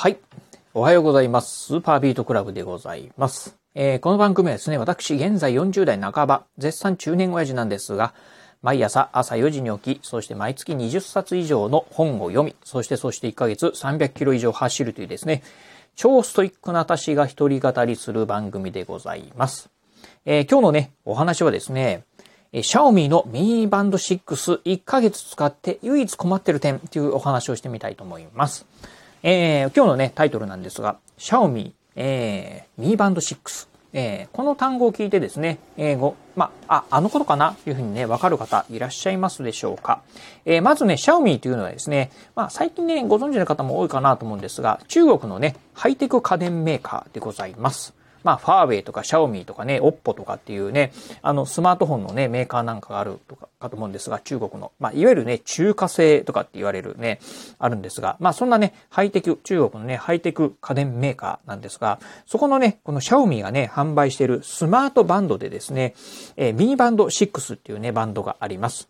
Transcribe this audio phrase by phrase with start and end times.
[0.00, 0.16] はい。
[0.72, 1.66] おはようございます。
[1.66, 3.58] スーパービートクラブでございます。
[3.74, 8.14] えーこの番組はですね、私、現在40代半ば、絶賛中年親父なんですが、
[8.62, 15.42] 毎朝朝4時に起き、そして毎月20冊以上の本を読み、そしてそして1ヶ月300キロ以上走るというですね、
[15.96, 19.68] 超ストイックな私が一人語りする番組でございます。
[20.24, 22.04] えー今日のね、お話はですね、
[22.54, 28.64] えー、シャオミの Miバンド6 1ヶ月使って唯一困ってる点というお話をしてみたいと思います。
[29.22, 33.68] えー今日のね、タイトルなんですが、シャオミ、えー、ミーバンド6。
[33.92, 40.00] えーこの単語を聞いてですね、英語、まあ、あ、のことかなというふうにね、わかる方いらっしゃいますでしょうか。
[40.46, 47.92] えーまずね、シャオミというのはですね、まあ、最近ね、ご存知の方も多いかなと思うんですが、中国のね、ハイテク家電メーカーでございます。
[48.22, 50.92] まあ、ファーウェイとかシャオミーとかね、オッポとかっていうね、
[51.22, 57.20] あの、スマートフォンのね、メーカーなんかがあるとか、かと思うんですが、中国の、まあ、いわゆるね、中華製とかって言われるね、
[57.58, 65.94] あるんですが、まあ、そんなね、ハイテク、中国のね、ハイテク家電メーカーなんですが、そこのね、このシャオミーがね、販売しているスマートバンドでですね、
[66.36, 68.88] えーミニバンド6っていうね、バンドがあります。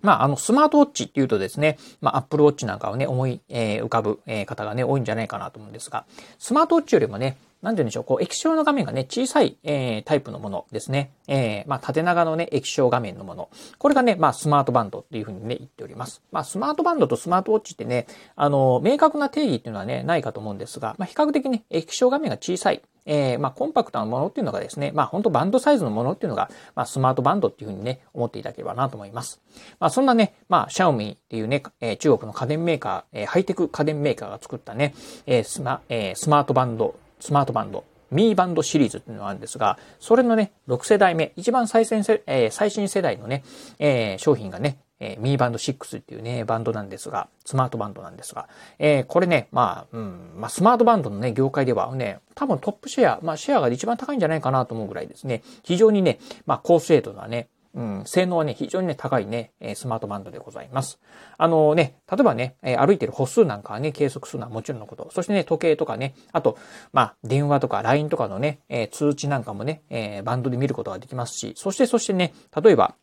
[0.00, 6.04] まあ、あの、スマートウォッチっていうとですね、まあ、アップルウォッチなんかをね、思い、えー浮かぶ、えー方がね、多いんじゃないかなと思うんですが、
[6.38, 11.10] スマートウォッチよりもね、なんて言うんでしょう、こう、液晶の画面がね、小さい、えータイプのものですね。
[11.26, 13.48] えーまあ、縦長のね、液晶画面のもの。
[13.78, 16.22] これがね、まあ、スマートバンドっていうふうにね、言っております。
[16.30, 22.82] まあ、スマートバンドとスマートウォッチってね、あの、明確な定義っていうのはね、ないかと思うんですが、まあ、比較的ね、液晶画面が小さい。
[23.10, 29.40] えーまあ、コンパクトなものっていうのがですね、まあ、本当バンドサイズのものっていうのが、まあ、スマートバンドっていうふうにね、思っていただければなと思います。
[29.80, 34.94] まあ、そんなね、まあ、シャオミっていうね、えー中国の家電メーカー、えーハイテク家電メーカーが作ったね、
[35.26, 43.44] えースマ、えースマートバンド、スマートバンド、ミーバンドシリーズっていうのがあるんですが、それのね、6世代目、一番最先世、えー最新世代のね、
[43.78, 60.98] えー商品がね、えーミーバンド6っていうね、バンドなんですが、スマートバンドなんですが、えーこれね、まあ、うん、まあ、スマートバンドのね、業界ではね、多分トップシェア、まあ、シェアが一番高いんじゃないかなと思うぐらいですね、非常にね、まあ、高精度なね、うん、性能はね、非常にね、高いね、スマートバンドでございます。
[61.36, 65.10] あのね、例えばね、歩いてる歩数なんかはね、計測するのはもちろんのこと。
[65.12, 66.58] そしてね、時計とかね、あと、
[66.92, 68.60] まあ、電話とか LINE とかのね、
[68.92, 72.94] 通知なんかもね、バンドで見ることができますし、そしてそしてね、例えば、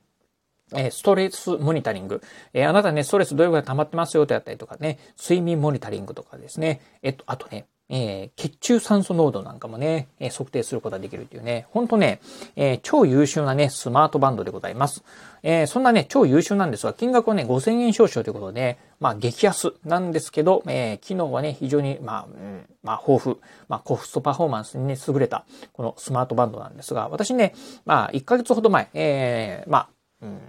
[0.73, 2.21] えストレスモニタリング。
[2.53, 6.81] えあなたね、ストレスどれぐらい溜まってますよってやったりとかね、睡眠モニタリングとかですね。
[7.03, 12.19] えっと、あとね、えー血中酸素濃度なんかもね、えー測定することができるっていうね、ほんとね、
[12.55, 15.03] えー超優秀なね、スマートバンドでございます。
[15.43, 23.37] えそんなね、超優秀なんですが、金額はね、5000円少々ということで、まあ、激安なんですけど、え機能はね、非常に、まあ、うん、まあ、豊富、
[23.67, 27.53] まあ、コストパフォーマンスにね、優れた、このスマートバンドなんですが、私ね、
[27.85, 29.89] まあ、1ヶ月ほど前、えまあ、
[30.23, 30.39] うん、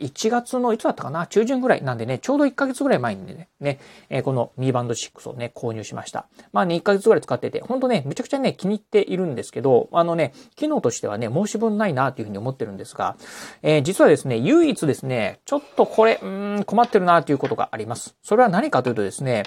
[0.00, 1.26] 1月のいつだったかな？
[1.26, 3.78] 中旬ぐらいなんでね、ちょうど1ヶ月ぐらい前にね、ね
[4.10, 6.26] えーこのミーバンド6をね、購入しました。
[6.52, 13.16] まあね、1ヶ月ぐらい使ってて、ほんとね、めちゃくちゃね、気に入っているんですけど、あのね、機能としてはね、申し分ないなというふうに思ってるんですが、
[13.62, 18.16] えー実はですね、唯一ですね、ちょっとこれ、うん、困ってるなということがあります。
[18.22, 19.44] それは何かというとですね、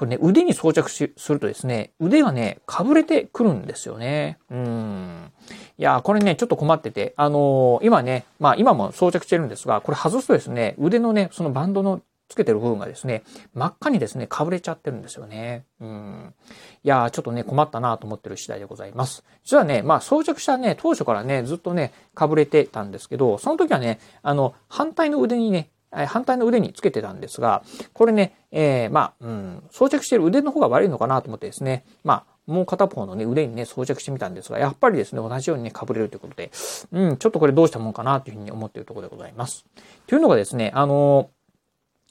[0.00, 4.38] これね、腕に装着しするとですね、腕がね、かぶれてくるんですよね。
[4.50, 5.30] うん。
[5.76, 12.00] いや、これね、ちょっと困ってて、あのー今ね、まあ今も装着してるんですが、これ外すとですね、腕のね、そのバンドの
[12.30, 15.66] つけてる部分がですね、真っ赤にですね、かぶれちゃってるんですよね。
[15.82, 16.34] うん。
[16.82, 19.22] いやー、ちょっとね、困ったなと思ってる次第でございます。
[19.44, 27.62] 実はね、まあ装着したね、当初からね、ずっとね、かぶれてたんですけど、その時はね、あの、反対の腕にね、反対の腕につけてたんですが、
[27.92, 36.50] これね、えーまあ、うん、装着してる腕の方が悪いのかなと思ってですね、まあ、もう片方のね、腕にね、装着してみたんですが、やっぱりですね、同じようにね、被れるということで、
[36.92, 39.64] うん、ちょっとこれどうしたもんかなというふうに思っているところでございます。
[40.06, 41.30] というのがですね、あの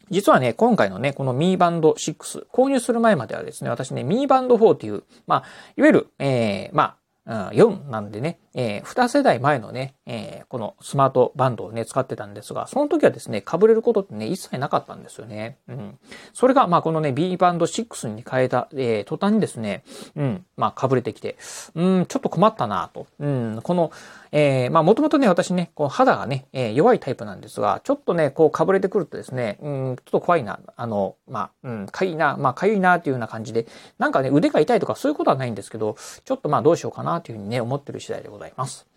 [0.10, 5.44] 実はね、今回のね、このミーバンド6、購入する前まではですね、私ね、ミーバンド4という、まあ、
[5.78, 15.60] いわゆる、えー、まあ、4なんでね、えー、2世代前のね、えーこのスマートバンドをね、使ってたんですが、その時はですね、被れることってね、一切なかったんですよね。
[15.68, 16.00] うん。
[16.34, 19.84] それが、まあ、このね、B バンド6に変えた、えー途端にですね、
[20.16, 21.38] うん、まあ、被れてきて、
[21.76, 23.06] うん、ちょっと困ったなと。
[23.20, 23.92] うん、この、
[24.32, 33.68] えーまあ、もともとね、私ね、こう肌がね、えー弱いタイプなんですが、ちょっとね、こう、被れてくるとですね、うん、ちょっと怖いな、あの、まあ、うん、かゆいな、まあ、かゆいな、っていうような感じで、
[34.00, 35.96] なんかね、腕が痛いとかそういうことはないんですけど、
[36.26, 38.49] ちょっとまあ、どうしようかな、というふうにね、思ってる次第でございます。
[38.58, 38.88] ます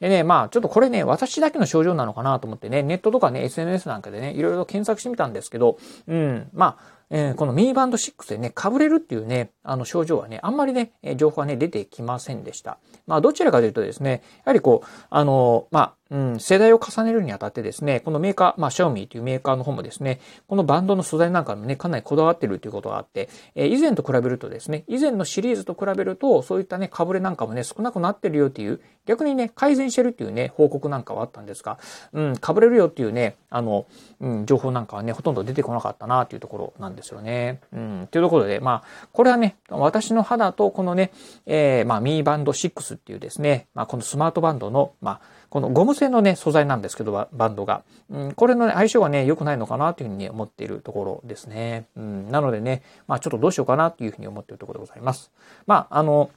[0.00, 12.78] でね、まあ、ちょっとこれね、私だけの症状なのかなと思ってね、ネットとかね、SNS なんかでね、いろいろ検索してみたんですけど、うん、まあ、えー、このミニバンド6でね、被れるっていうね、あの症状はね、あんまりね、情報はね、出てきませんでした。
[13.06, 31.78] まあ、どちらかというとですね、やはりこう、あの、まあ、うん、世代を重ねるにあたってですね、このメーカー、まあ、シャオミーというメーカーの方もですね、このバンドの素材なんかもね、かなりこだわってるということがあって、えー、以前と比べるとですね、以前のシリーズと比べると、そういったね、かぶれなんかもね、少なくなってるよっていう、逆にね、改善してるっていうね、報告なんかはあったんですが、
[32.12, 33.86] うん、かぶれるよっていうね、あの、
[34.20, 37.60] うん、情報なんかはね、ほとんど出てこなかったなっていうところなんですよね。
[37.72, 41.12] うん、というところで、まあ、これはね、私の肌とこのね、
[41.46, 47.82] えー、まあ、ミーバンド6っていうですね、まあ、このスマートバンドの、まあ、このゴム製のね、素材なんですけど、バンドが。
[48.10, 51.86] うん、これの、ね、相性がね、良くないのかなというふうに思っているところですね。
[51.96, 55.30] うん、なのでね、まあちょっとどうしようかなというふうに思っているところでございます。
[55.66, 56.30] まあ、あの、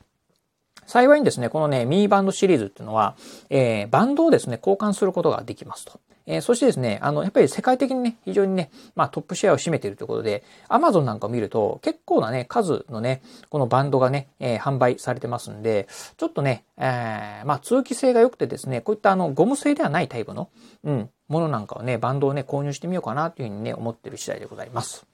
[0.89, 3.15] 幸いにですね、このね、ミーバンドシリーズっていうのは、
[3.51, 5.99] えー、バンドをですね、交換することができますと。
[6.25, 15.87] えー、そしてですね、あの、やっぱり世界的にね、非常にね、まあトップシェアを占めているということで、アマゾンなんかを見ると結構なね、数のね、このバンドがね、えー、販売されてますんで、
[16.17, 20.49] ちょっとね、えー、まあ通気性が良くてですね、こういったあの、ゴム製ではないタイプの、
[20.83, 25.05] うん、ものなんかをね、バンドをね、購入してみようかなというふうにね、思ってる次第でございます。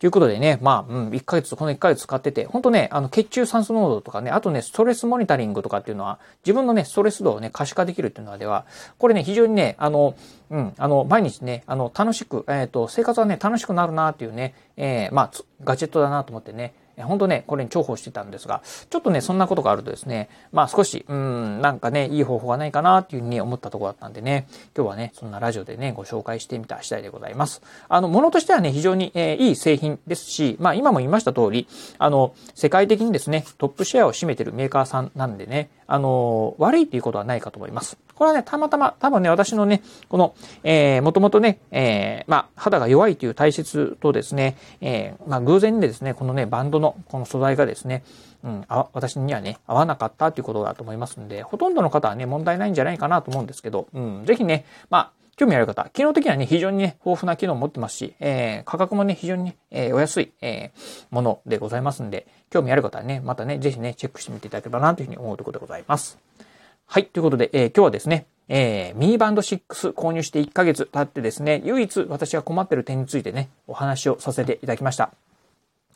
[0.00, 8.64] ということでね、まあ、うん、1ヶ月、この1ヶ月使ってて、本当ね、あの、血中酸素濃度とかね、あとね、ストレスモニタリングとかっていうのは、自分のね、ストレス度をね、可視化できるっていうのはでは、
[8.96, 10.14] これね、非常にね、あの、
[10.48, 15.30] うん、あの、毎日ね、あの、楽しく、えっ、ー、と、生活はね、楽しくなるなっていうね、えー、まあ、
[15.64, 27.62] ガジェットだなと思ってね、本当ね、これに重宝してたんですが、ちょっとね、そんなことがあるとですね、まあ少し、うん、なんかね、いい方法がないかなっていうふうに思ったところだったんでね、今日はね、そんなラジオでね、ご紹介してみた次第でございます。
[27.88, 31.66] あの、ものとしてはね、非常に、えー、いい製品ですし、まあ今も言いました通り、
[31.98, 37.98] あの、世界的にですね、トップシェアを占めてるメーカーさんなんでね、あの、悪いっていうことはないかと思います。
[38.14, 48.04] これはね、たまたま、多分ね、私のね、この、えー、もともとね、えー、まあ、肌が弱いという体質とですね、えー、まあ、偶然にですね、このね、バンドのこの素材がですね、
[48.44, 66.18] うん、あ私にはね、合わなかったということだと思いますんで、ほとんどの方はね、問題ないんじゃないかなと思うんですけど、うん、ぜひね、まあ、興味ある方、機能的にはね、非常にね、豊富な機能を持ってますし、えー、価格もね、非常にね、えー、お安い、えー、ものでございますんで、興味ある方はね、またね、ぜひね、チェックしてみていただければなというふうに思うところでございます。
[66.84, 67.06] はい。
[67.06, 75.10] ということで、えー、今日はですね、えー、ミニバンド6購入して1ヶ月経ってですね、唯一私が困ってる点についてね、お話をさせていただきました。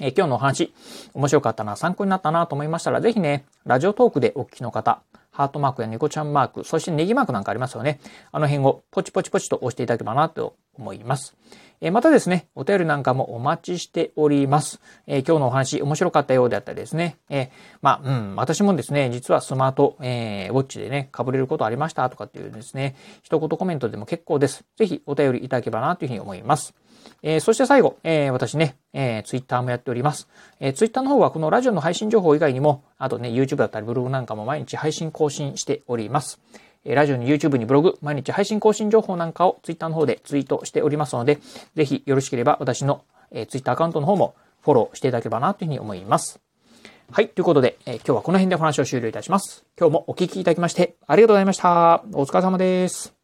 [0.00, 0.72] えー、今日のお話、
[1.12, 5.02] 面白かったな、参考になったなと思いましたら、ぜひね、ラジオトークでお聞きの方、
[5.34, 7.98] ハートマークや猫ちゃんマーク、そしてネギマークなんかありますよね。
[8.30, 11.34] あの辺をポチポチポチと押していただければなと思います。
[11.80, 14.80] えまたですね、お便りなんかもお待ちしております。
[15.08, 17.50] え、今日のお話面白かったようであったりですね、え、
[17.82, 24.64] まあ、うん、私もですね、実はスマート、えー、ウォッチでね、被れることありましたとかっていうですね、一言コメントでも結構です。
[24.76, 26.74] ぜひお便りいただければなというふうに思います。
[27.22, 30.28] えー、そして最後、えー、私ね、えー、ツイッターもやっております。
[30.60, 36.40] えー、ツイッターの方はこのラジオの配信情報以外にも、あとね、YouTube だったりブログなんかも毎日配信更新しております。
[36.84, 41.38] えラジオに YouTube にブログ、毎日配信更新情報なんかを Twitter の方でツイートしておりますので、
[41.74, 43.04] ぜひよろしければ私の
[43.48, 46.40] Twitter アカウントの方もフォローしていただければなというふうに思います。
[47.10, 47.28] はい。
[47.28, 49.64] ということで、え今日はこの辺でお話を終了いたします。
[49.78, 52.04] 今日もお聞きいただきましてありがとうございました。
[52.12, 53.23] お疲れ様です。